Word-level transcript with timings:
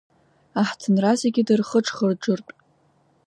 Аҳҭынра 0.61 1.11
зегьы 1.21 1.41
дырхыџхыџыртә. 1.47 2.53